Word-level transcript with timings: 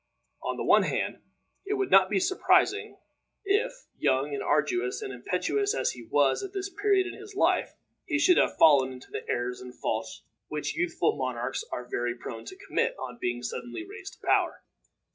On 0.41 0.57
the 0.57 0.63
one 0.63 0.81
hand, 0.81 1.19
it 1.63 1.75
would 1.75 1.91
not 1.91 2.09
be 2.09 2.19
surprising 2.19 2.97
if, 3.45 3.85
young, 3.99 4.33
and 4.33 4.41
arduous, 4.41 4.99
and 5.03 5.13
impetuous 5.13 5.75
as 5.75 5.91
he 5.91 6.01
was 6.01 6.41
at 6.41 6.53
this 6.53 6.71
period 6.71 7.05
of 7.13 7.19
his 7.19 7.35
life, 7.35 7.75
he 8.07 8.17
should 8.17 8.37
have 8.37 8.57
fallen 8.57 8.91
into 8.93 9.11
the 9.11 9.23
errors 9.29 9.61
and 9.61 9.75
faults 9.75 10.23
which 10.47 10.75
youthful 10.75 11.15
monarchs 11.15 11.63
are 11.71 11.85
very 11.87 12.15
prone 12.15 12.45
to 12.45 12.55
commit 12.57 12.97
on 12.97 13.19
being 13.21 13.43
suddenly 13.43 13.85
raised 13.87 14.13
to 14.13 14.25
power. 14.25 14.63